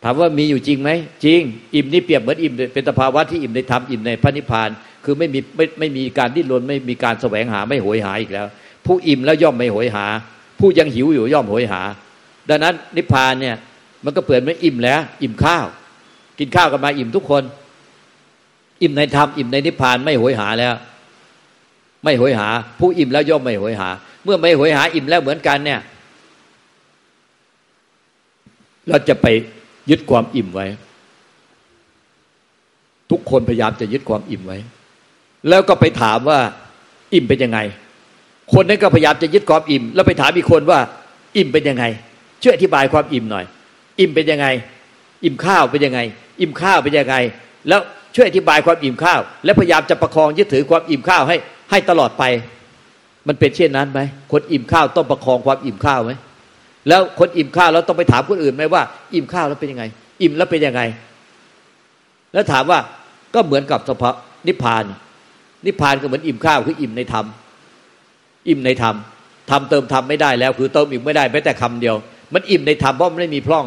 [0.02, 0.90] ถามว่ามีอยู่จริงไหม
[1.24, 1.40] จริง
[1.74, 4.68] อิ่มนี่เปรียบเหมือนอิ่มเป็นสภาวะที่อิ่มในธรรมอิ่มในพระนิพพาน
[5.04, 8.46] คือไม่มีไม่ไม่มีการดิ้นรนไม่มีการแสวงหาไม่โหยหาอีกแล้ว
[8.86, 10.06] ผู้อิ่มแล้วย่อมไม่โหยหา
[10.64, 11.82] ผู้ยังหิวอยู่ย่อมโหยหา
[12.48, 13.56] ดังนั้นนิพพานเนี่ย
[14.04, 15.66] มันก็เปลี่ยนไม่อิ่มแล้ว อิ่มข้าว
[16.38, 17.42] กินข้าวกันมาอิ่มทุกคน
[18.82, 20.74] อิ่มในธรรมอิ่มในนิพพานไม่โหยหาแล้ว
[22.04, 22.48] ไม่โหยหา
[22.78, 23.88] ผู้อิ่มแล้วย่อมไม่โหยหา
[24.24, 25.80] เมื่อไม่โหยหาอิ่มแล้วเหมือนกันเนี่ย
[28.88, 29.26] เราจะไป
[29.90, 30.66] ยึดความอิ่มไว้
[33.10, 34.58] ทุกคนพยายามจะยึดความอิ่มไว้
[35.48, 36.38] แล้วก็ไปถามว่า
[37.14, 37.60] อิ่มเป็นยังไง
[38.54, 40.78] คนนั้นก็พยายามจะยึดความอิ่ม แล้วไปถามอีกคนว่า
[41.36, 41.84] อิ่มเป็นยังไง
[42.42, 43.44] ช่วยอธิบายความอิ่มหน่อย
[44.00, 44.46] อิ่มเป็นยังไง
[45.24, 46.00] อิ่มข้าวเป็นยังไง
[46.40, 47.16] อิ่มข้าวเป็นยังไง
[47.68, 47.80] แล้ว
[48.14, 51.36] ช่วยอธิบายความอิ่มข้าว และพยายามจะประคองยึดถือความอิ่มข้าวให้
[51.70, 52.24] ให้ตลอดไป
[53.28, 54.00] มันเป็นเช่นนั้นไหม
[54.32, 56.12] คนอิ่มข้าวต้องประคองความอิ่มข้าวไหม
[56.88, 58.82] แล้วคนอิ่มข้าวเราต้องไปถามคนอื่นไหมว่า
[59.14, 59.84] อิ่มข้าวแล้วเป็นยังไง
[60.22, 60.82] อิ่มแล้วเป็นยังไง
[62.32, 62.78] แล้วถามว่า
[63.34, 64.10] ก็เหมือนกับสภา
[64.46, 64.84] นิพพาน
[65.66, 67.26] นิพพานก็เหมือนอิ่มข้าวคืออิ่มในธรรม
[68.48, 68.96] อิ่มในธรรม
[69.50, 71.96] ธรรมเติมธรรมไม่ได้แล้ว คือเติมอิ่มไม่ได้แม้แต่คำเดียว
[72.34, 73.66] มันอิ่มในธรรมเพราะมันไม่มีพร่อง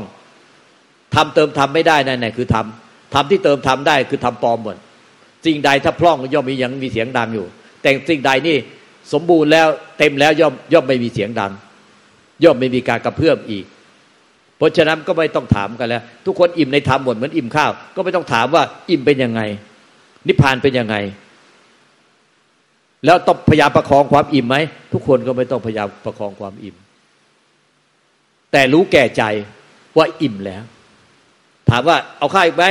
[1.16, 2.66] ธรรมเติมธรรมไม่ได้นั่นแหละคือธรรม
[3.14, 4.78] ธรรมที่เติมธรรมได้คือธรรมปลอมหมด
[5.46, 7.46] สิ่งใดถ้าพร่องย่อมมียังมีเสียงดังอยู่
[7.82, 8.58] แต่สิ่งใดนี่
[9.14, 11.52] สมบูรณ์แล้วเต็มแล้วย่อมย่อมไม่มีเสียงดัง
[12.44, 13.66] ย่อมไม่มีการกระเพื่อมอีก
[14.58, 19.42] เพราะฉะนั้นก็ไม่ต้องถามกันแล้ว ทุกคนอิ่มในธรรมหมดเหมือนอิ่มข้าว ก็ไม่ต้องถามว่าอิ่มเป็นยังไง
[20.28, 20.96] นิพพานเป็นยังไง
[23.06, 24.58] แล้วต้องพยายามประคองความอิ่มไหม
[24.94, 26.76] ทุกคนก็ไม่ต้องพยายามประคองความอิ่ม
[28.52, 29.24] แต่รู้แก่ใจ
[29.98, 30.64] ว่าอิ่มแล้ว
[31.70, 32.66] ถามว่าเอาข้าวอีกไหม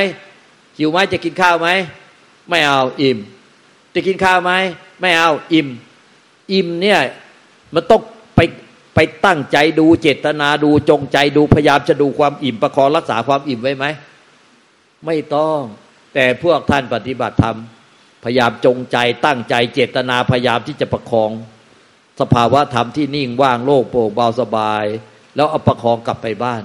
[0.77, 1.69] หิวไหมจะกินข้าวไหม
[2.49, 3.19] ไม่เอาอิ่ม
[3.95, 4.53] จะกินข้าวไหม
[5.01, 5.69] ไม่เอาอิ่ม
[6.53, 7.01] อิ่มเนี่ย
[7.75, 8.01] มันต้อง
[8.37, 8.41] ไป
[8.95, 13.85] ไปตั้งใจดูเจตนาดูจงใจดูพยายามจะดูความอิ่มประคองรักษาความอิ่มไว้ไหม
[15.07, 15.59] ไม่ต้อง
[16.15, 17.57] แต่พวกท่านปฏิบัติธรรม
[18.29, 21.31] พยายามจงใจตั้งใจเจตนาพยายามที่จะประคอง
[22.21, 24.85] สภาวะธรรมที่นิ่งว่างโล่งโปร่งเบาสบาย
[25.37, 26.63] แล้วเอาประคองกลับไปบ้าน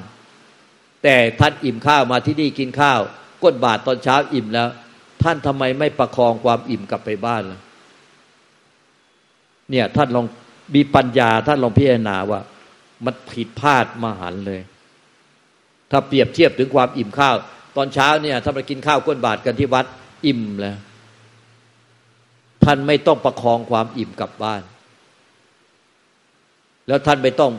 [1.04, 3.00] แต่ท่านอิ่มข้าวมาที่นี่กินข้าว
[3.43, 4.67] ก้นบาทตอนเช้าอิ่มแล้ว
[5.24, 7.60] ท่านทำไมไม่ประคองความอิ่มกลับไปบ้านล่ะ
[9.69, 10.26] เนี่ยท่านลอง
[10.76, 12.39] มีปัญญาท่านลองพิจารณาว่า
[13.06, 14.62] มันผิดพลาดมหันเลย
[15.91, 17.36] ถ้าเปรียบเทียบถึงความอิ่มข้าว
[17.78, 19.86] ตอนเช้าเนี่ยถ้าไปกินข้าวก้นบาทกันที่วัด
[20.26, 20.78] อิ่มแล้ว
[22.65, 24.62] ท่านไม่ต้องประคองความอิ่มกลับบ้าน
[26.88, 27.52] แล้วท่านไม่ต้อง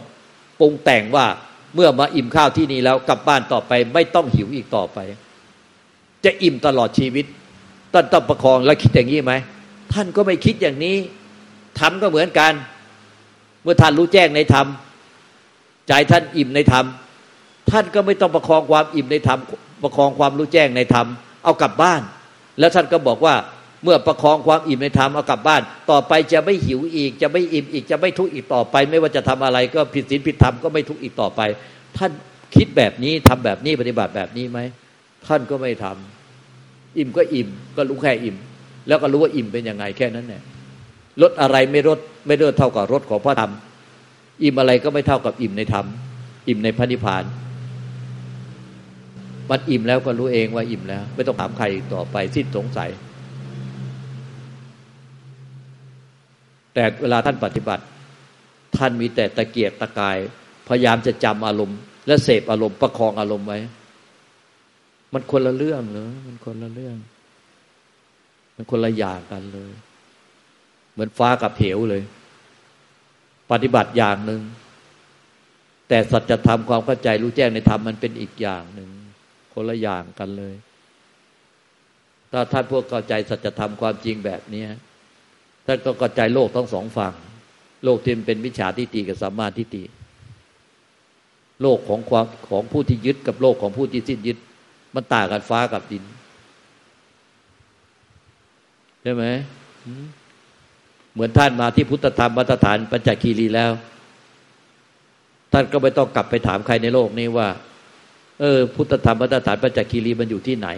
[0.61, 1.27] ปรุงแต่งว่า
[1.75, 4.99] เมื่อมาอิ่มข้าวที่นี่แล้วกลับบ้านต่อไป ไม่ต้องหิวอีกต่อไป
[6.25, 7.27] จะอิ่มตลอดชีวิต
[7.93, 9.33] ท่านต้องประคองแล้วคิดอย่างนี้ไหม
[9.93, 10.97] ท่านก็ไม่คิดอย่างนี้
[11.79, 12.53] ทำก็เหมือนกัน
[13.63, 14.67] เมื่อท่านรู้แจ้งในธรรม
[15.89, 16.87] ใจท่านอิ่มในธรรม
[17.71, 19.39] ท่านก็ไม่ต้องประคองความอิ่มในธรรม
[19.83, 21.07] ประคองความรู้แจ้งในธรรม
[21.45, 22.03] เอากลับบ้าน
[22.59, 23.35] แล้วท่านก็บอกว่า
[23.85, 31.41] เมื่อประคองความอิ่มในธรรมเอากลับบ้าน ต่อไปจะไม่หิวอีก จะไม่อิ่มอีกจะไม่ทุกข์อีกต่อไป ไม่ว่าจะทำอะไรก็ผิดศีลผิดธรรมก็ไม่ทุกข์อีกต่อไป
[31.97, 32.11] ท่าน
[32.55, 34.59] คิดแบบนี้ทำแบบนี้ปฏิบัติแบบนี้ไหม
[35.27, 38.37] ท่านก็ไม่ทำอิ่มก็อิ่ม ก็รู้แค่อิ่ม
[38.89, 40.43] แล้วก็รู้ว่าอิ่มเป็นยังไงแค่นั้นแหละ
[41.23, 43.53] รถอะไรไม่รถไม่เลิศเท่ากับรถของพระธรรม
[44.43, 45.87] อิ่มอะไรก็ไม่เท่ากับอิ่มในธรรม
[46.49, 47.25] อิ่มในพระนิพพาน
[49.51, 52.91] มันอิ่มแล้วก็รู้เองว่าอิ่มแล้ว ไม่ต้องถามใครต่อไปสิ้นสงสัย
[56.75, 57.85] แต่เวลาท่านปฏิบัติ
[58.77, 60.17] ท่านมีแต่ตะเกียกตะกาย
[60.69, 63.59] พยายามจะจำอารมณ์ และเสพอารมณ์ประคองอารมณ์ไว้
[65.13, 66.97] มันคนละเรื่องเนอะมันคนละเรื่อง
[68.57, 69.73] มันคนละอย่างกันเลย
[70.93, 72.03] เหมือนฟ้ากับเหวเลย
[73.51, 74.43] ปฏิบัติอย่างหนึ่ง
[75.89, 78.91] แต่สัจธรรมความเข้าใจรู้แจ้งในธรรมมันเป็นอีกอย่างหนึ่ง
[79.55, 80.55] คนละอย่างกันเลย
[82.33, 84.65] ถ้าท่านพวกเข้าใจสัจธรรมความจริงแบบนี้
[85.67, 87.13] ท่านต้องเข้าใจโลกทั้งสองฝั่ง
[87.85, 89.83] โลกที่เป็นมิจฉาทิฏฐิกับสัมมาทิฏฐิ
[91.63, 94.39] โลกของความของผู้ที่ยึดกับโลกของผู้ที่สิ้นยึด
[94.95, 96.05] มันต่างกันฟ้ากับดิน
[99.03, 99.25] ใช่ไหม
[101.15, 103.73] เหมือนท่านมาที่พุทธธรรมมาตรฐานปัญจคีรีแล้ว
[105.53, 107.49] ท่านก็ไม่ต้องกลับไปถามใครในโลกนี้ว่า
[108.41, 110.69] เออ พุทธธรรมมาตรฐานปัญจคีรีมันอยู่ที่ไหน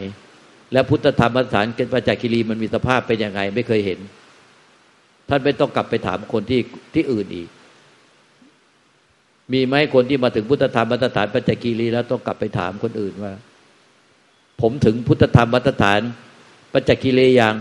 [0.73, 3.99] และพุทธธรรมมาตรฐานปัญจคีรีมันมีสภาพเป็นยังไง ไม่เคยเห็น
[5.29, 6.61] ท่านไม่ต้องกลับไปถามคนที่
[6.95, 7.49] ที่อื่นอีก
[9.53, 13.33] มีไหมคนที่มาถึงพุทธธรรมมาตรฐานปัญจคีรีแล้วต้องกลับไปถามคนอื่นว่า
[14.61, 16.01] ผมถึงพุทธธรรมมาตรฐาน
[16.73, 17.55] ปัญจคีรีอย่าง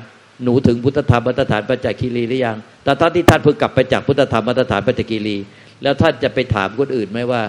[0.43, 5.37] หนูถึงพุทธธรรมมาตรฐานปัจจคีรีหรือยังแต่ตอนที่ท่านเพิ่งกลับไปจากพุทธธรรมมาตรฐานปัจจคีรี
[5.83, 7.43] แล้วท่านจะไปถามคนอื่นไหมว่า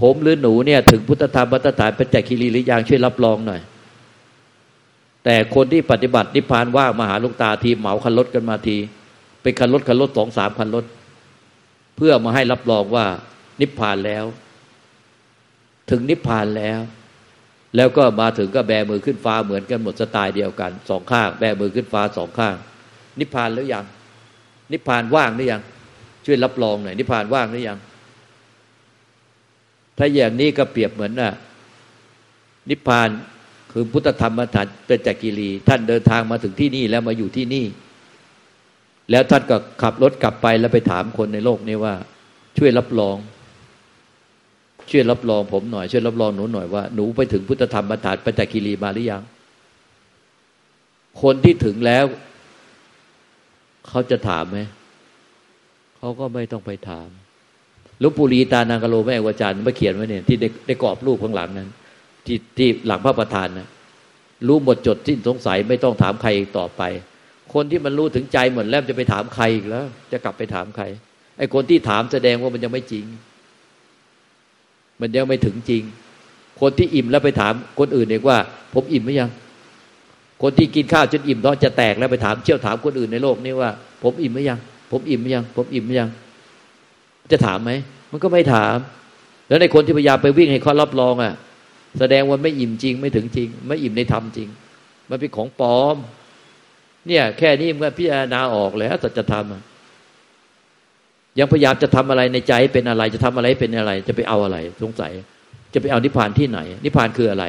[0.00, 3.60] ผมหรือหนูเนี่ย ถึงพุทธธรรมมาตรฐานปัจจคีรีหรือยังช่วยรับรองหน่อย
[5.24, 8.76] แต่คนที่ปฏิบัตินิพพานว่างมาหาลุงตาทีเหมาคันรถกันมาที
[9.42, 10.84] เป็นคันรถคันรถสองสามคันรถ
[11.96, 13.06] เพื่อมาให้รับรองว่า
[13.60, 14.24] นิพพานแล้ว
[15.90, 16.80] ถึงนิพพานแล้ว
[17.76, 22.54] แล้วก็มาถึงก็แบมือขึ้นฟ้าเหมือนกันหมดสไตล์เดียวกันสองข้าง แบมือขึ้นฟ้าสองข้าง
[23.18, 23.84] นิพพานหรือยัง
[24.72, 25.62] นิพพานว่างหรือยัง
[26.24, 27.78] ช่วยรับรองหน่อยนิพพานว่างหรือยัง
[29.98, 31.32] ถ้าอย่างนี้ก็เปรียบเหมือนน่ะ
[32.70, 33.08] นิพพาน
[33.72, 37.64] คือพุทธธรรมฐานเป็นจักรี ท่านเดินทางมาถึงที่นี่แล้วมาอยู่ที่นี่
[39.10, 41.94] แล้วท่านก็ขับรถกลับไปแล้วไปถามคนในโลกนี้ว่า
[42.58, 43.16] ช่วยรับรอง
[44.90, 49.22] ช่วยรับรองผมหน่อย ช่วยรับรองหนูหน่อยว่าหนูไปถึงพุทธธรรมบรรทัดปัญจคีรีมาหรือยัง
[51.22, 52.04] คนที่ถึงแล้ว
[53.88, 54.58] เขาจะถามไหม
[55.98, 57.08] เขาก็ไม่ต้องไปถาม
[58.02, 61.68] ลุงปุรีตานางกะโลแม่วาจารย์มาเขียนไว้เนี่ยที่ได้กรอบรูปข้างหลังนั้น
[62.26, 63.68] ที่ที่หลังพระประธานนะ
[64.46, 66.82] รู้หมดจดสิ้นสงสัยไม่ต้องถามใครต่อไป
[67.54, 70.84] คนที่มันรู้ถึงใจหมดแล้วจะไปถามใครอีกแล้ว จะกลับไปถามใคร
[71.38, 73.04] ไอ้คนที่ถามแสดงว่ามันยังไม่จริง
[75.00, 75.82] มันยังไม่ถึงจริง
[76.60, 78.38] คนที่อิ่มแล้วไปถามคนอื่นเองว่า
[78.74, 79.30] ผมอิ่มไหมยัง
[80.42, 83.70] คนที่กินข้าวจนอิ่มท้องจะแตกแล้วไปถามเชี่ยวถามคนอื่นในโลกนี้ว่า
[84.02, 84.58] ผมอิ่มไหมยัง
[84.90, 86.10] ผมอิ่มไหมยัง ผมอิ่มไหมยัง
[87.32, 87.70] จะถามไหม
[88.10, 88.76] มันก็ไม่ถาม
[89.48, 91.34] แล้วในคนที่พยายามไปวิ่งให้เขารับรองอะ
[91.98, 94.48] แสดงว่าไม่อิ่มจริงไม่ถึงจริง ไม่อิ่มในธรรมจริง
[95.10, 95.96] มันเป็นของปลอม
[97.06, 99.46] เนี่ย แค่นี้มันพิจารณาออกแล้วสัจธรรม
[101.38, 105.12] ยังพยายามจะทำอะไรในใจเป็นอะไร จะทำอะไรเป็นอะไร จะไปเอาอะไร สงสัย
[105.74, 107.44] จะไปเอานิพพานที่ไหน นิพพานคืออะไร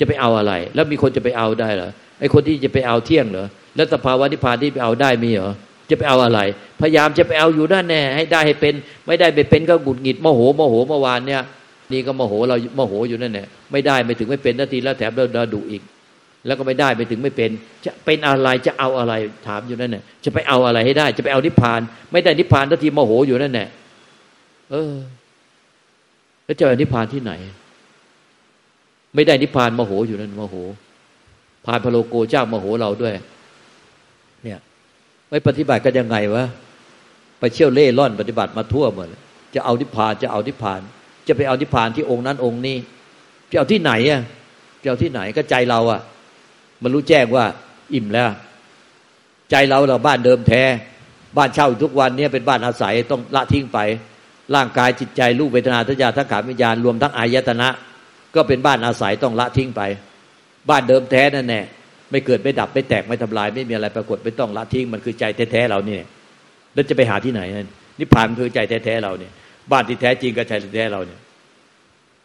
[0.00, 5.52] จะไปเอาอะไร แล้วมีคนจะไปเอาได้เหรอไอ้คนที่จะไปเอาเที่ยงเหรอแล้วสภาวะนิพพานที่ไปเอาได้มีเหรอ
[5.90, 6.40] จะไปเอาอะไร
[6.80, 8.74] พยายามจะไปเอาอยู่นั่นแน่ให้ได้ให้เป็น
[9.06, 11.42] ไม่ได้ไปเป็นก็หงุดหงิดโมโหโมโหเมื่อวานเนี่ย
[11.92, 15.82] นี่ก็โมโหเราโมโหอยู่นั่นแน่ไม่ได้ไม่ถึงไม่เป็นนาทีแล้วแถมเราดุอีก
[16.46, 17.50] แล้วก็ไม่ได้ไม่ถึงไม่เป็น
[17.84, 19.12] จะเป็นอะไรจะเอาอะไร
[19.46, 21.80] ถามอยู่นั่นแน่จะไปเอาอะไรให้ได้ จะไปเอานิพพาน
[22.12, 23.66] ไม่ได้นิพพานนาทีโมโหอยู่นั่นแน่
[24.70, 24.94] เออ
[26.44, 27.32] แล้วจะเอานิพพานที่ไหน
[29.14, 30.56] ไม่ได้นิพพานโมโหอยู่นั่นโมโห
[31.66, 33.14] พานพระโลโกเจ้าโมโหเราด้วย
[34.44, 34.58] เนี่ย
[35.28, 36.44] ไปปฏิบัติกันยังไงวะ
[37.38, 39.06] ไปเชี่ยวเล่ร่อนปฏิบัติมาทั่วหมด
[39.54, 40.80] จะเอานิพพานจะเอานิพพาน
[41.28, 42.76] จะไปเอานิพพานที่องค์นั้นองค์นี้
[43.50, 44.22] จะเอาที่ไหนอะ
[44.82, 46.00] จะเอาที่ไหนก็ใจเราอะ
[46.82, 47.44] มันรู้แจ้งว่า
[47.94, 48.28] อิ่มแล้ว
[49.50, 50.62] ใจเราเราบ้านเดิมแท้
[51.36, 53.78] บ้านเช่าทุกวันนี้เป็นบ้านอาศัยต้องละทิ้งไป
[54.54, 57.68] ร่างกายจิตใจรูปเวทนาทัญญาทั้งขาวิญญาณรวมทั้งอายตนะ
[58.34, 59.82] ก็เป็นบ้านอาศัยต้องละทิ้งไป
[60.70, 61.62] บ้านเดิมแท้นั่นแน่
[62.10, 66.02] ไม่เกิดไม่ดับไม่แตกไม่ทำลาย ไม่มีอะไรปรากฏไม่ต้องละทิ้งมันคือใจแท้ๆเราเนี่ย
[66.74, 69.32] แล้วจะไปหาที่ไหนนั่นนิพพานคือใจแท้ๆเราเนี่ย
[69.70, 71.20] บ้านที่แท้จริงกับใจแท้เราเนี่ย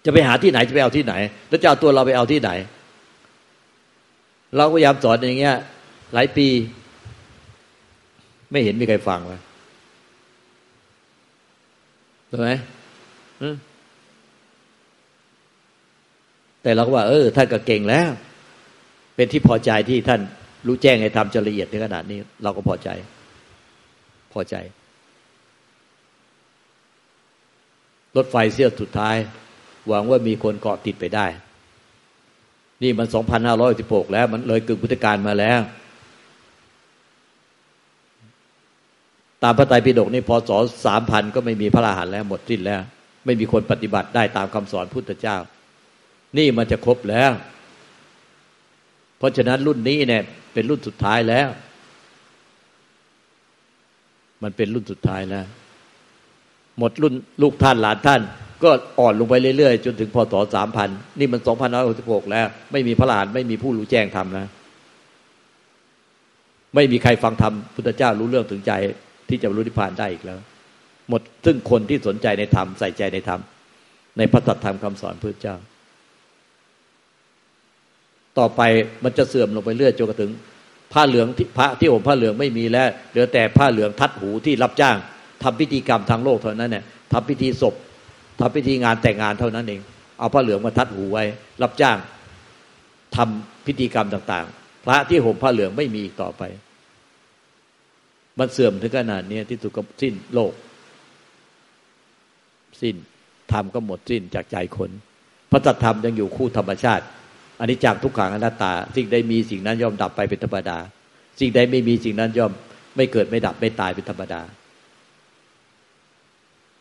[0.06, 1.14] จะไปหาที่ไหนจะไปเอาที่ไหน
[1.50, 2.52] แล้วจะเอาตัวเราไปเอาที่ไหน
[4.56, 5.56] เราพยายามสอนอย่างเงี้ย
[6.14, 6.48] หลายปี
[8.52, 9.42] ไม่เห็นมีใครฟังเลย
[12.30, 12.50] ถูกไหม
[16.62, 18.10] แต่เราก็ว่า เออท่านก็เก่งแล้ว
[19.16, 20.22] เป็นที่พอใจที่ท่าน
[20.68, 22.90] รู้แจ้งให้ทำจนละเอียดในขนาดนี้ เราก็พอใจ
[24.34, 24.56] พอใจ
[28.18, 29.16] รถไฟเสี้ยวสุดท้าย
[29.88, 31.28] หวังว่ามีคนเกาะติดไปได้
[32.84, 33.08] นี่มัน
[33.60, 35.60] 2,516 แล้ว มันเลยกึ่งพุทธกาลมาแล้ว
[39.44, 40.52] ตามพระไตรปิฎกนี่พศ
[40.86, 42.82] สามพันก็ไม่มีพระอรหันต์แล้วหมดสิ้นแล้ว
[43.26, 45.38] ไม่มีคนปฏิบัติได้ตามคำสอนพุทธเจ้า
[46.38, 47.32] นี่มันจะครบแล้ว
[49.18, 51.48] เพราะฉะนั้นรุ่นนี้เนี่ย เป็นรุ่นสุดท้ายแล้ว
[54.44, 55.46] มันเป็นรุ่นสุดท้ายแล้ว
[56.80, 58.22] หมดรุ่นลูกท่านหลานท่าน
[58.64, 64.48] ก็อ่อนลงไปเรื่อยๆ จนถึงพศสามพันนี่มันสองพันร้อยหกสิบหกแล้ว ไม่มีพระหลานไม่มีผู้รู้แจ้งธรรมนะ
[66.76, 68.72] ไม่มีใครฟังธรรมพุทธเจ้ารู้เรื่องถึงใจ
[69.30, 70.40] ที่จะรู้นิพพานได้อีกแล้ว
[71.10, 73.42] หมดซึ่งคนที่สนใจในธรรมใส่ใจในธรรม
[74.18, 75.56] ในพระตัตธรรมคำสอนพุทธเจ้า
[78.40, 78.62] ต่อไป
[79.04, 80.32] มันจะเสื่อมลงไปเรื่อยจนกระถึง
[80.94, 84.98] ผ้าเหลืองพระที่ห่มผ้าเหลืองไม่มีแล้วเหลือแต่ผ้าเหลืองทัดหูที่รับจ้าง
[85.44, 87.76] ทำพิธีกรรมทางโลกเท่านั้นเนี่ยทำพิธีศพ
[88.40, 89.82] ทำพิธีงานแต่งงานเท่านั้นเอง
[90.20, 91.24] เอาผ้าเหลืองมาทัดหูไว้
[91.62, 91.98] รับจ้าง
[93.16, 96.44] ทำพิธีกรรมต่าง ๆ พระที่ห่มผ้าเหลืองไม่มีอีกต่อไป
[98.40, 100.54] มันเสื่อมถึงขนาดนี้ที่สุดก็สิ้นโลก
[102.82, 102.96] สิ้น
[103.52, 104.92] ธรรมก็หมดสิ้นจากใจคน
[105.52, 107.06] พระธรรมยังอยู่คู่ธรรมชาติ
[107.60, 110.78] อันนี้จากทุกขังอนัตตา สิ่งใดมีสิ่งนั้นย่อมดับไปเป็นธรรมดา
[111.40, 112.52] สิ่งใดไม่มีสิ่งนั้นย่อม
[112.96, 114.42] ไม่เกิดไม่ดับไม่ตายเป็นธรรมดา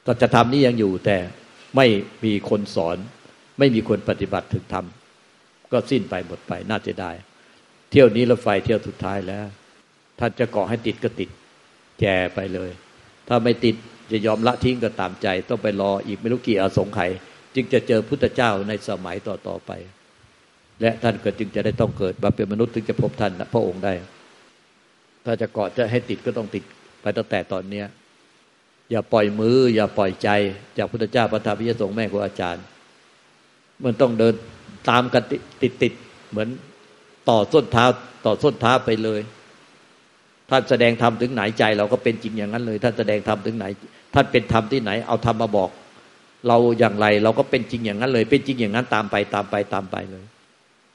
[0.06, 1.18] ตจะทำนี้ยังอยู่แต่
[1.76, 1.86] ไม่
[2.24, 2.96] มีคนสอน
[3.58, 4.86] ไม่มีคนปฏิบัติถึงธรรม
[5.72, 7.12] ก็สิ้นไปหมดไปน่าจะได้
[7.90, 9.46] เที่ยวนี้รถไฟเที่ยวสุดท้ายแล้ว
[10.18, 11.30] ท่านจะเกาะให้ติดก็ติด
[12.00, 12.70] แก่ไปเลย
[13.28, 13.74] ถ้าไม่ติด
[14.10, 17.10] จะยอมละทิ้งก็ตามใจ ต้องไปรออีกไม่รู้กี่อสงไขย
[17.54, 19.72] จึงจะเจอพุทธเจ้าในสมัยต่อๆไป
[20.80, 23.92] และท่านก็จึงจะได้ต้องเกิดมาเป็นมนุษย์ถึงจะพบท่านพระองค์ได้
[25.24, 26.64] ถ้าจะเกาะจะให้ติดก็ต้องติด
[27.02, 27.86] ไปตั้งแต่ตอนเนี้ย
[28.90, 30.28] อย่าปล่อยมือ อย่าปล่อยใจ
[30.78, 32.64] จากพุทธเจ้าพระธรรมพิยสงฆ์แม่ครูอาจารย์
[33.84, 34.34] มันต้องเดิน
[34.90, 35.22] ตามกัน
[35.62, 35.92] ติดติด
[36.30, 36.48] เหมือน
[37.28, 37.84] ต่อส้นเท้า
[38.26, 39.20] ต่อส้นเท้าไปเลย
[40.50, 43.66] ท่านแสดงธรรมถึงไหนใจ เราก็เป็นจริงอย่างนั้นเลยท่านแสดงธรรมถึงไหน
[44.14, 45.70] ท่านเป็นธรรมที่ไหน เอาธรรมมาบอก
[46.48, 50.24] เราอย่างไรเราก็เป็นจริงอย่างนั้นเลย เป็นจริงอย่างนั้นตามไปตามไปตามไปเลย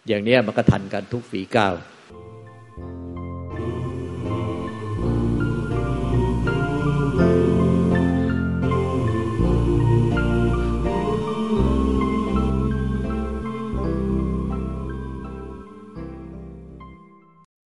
[0.07, 1.73] อย่างนี้มันก็ทันกันทุกฝีก้าว